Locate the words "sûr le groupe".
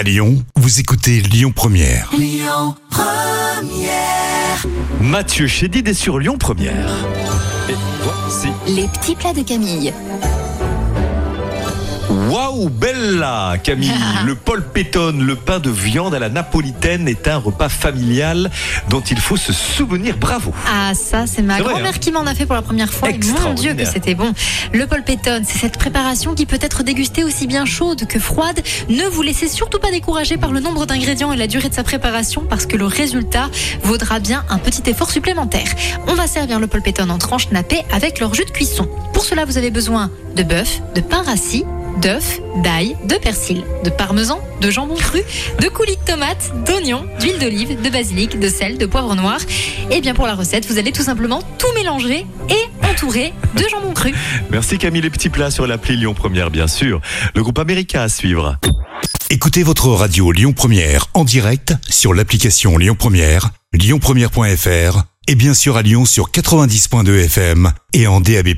56.66-57.58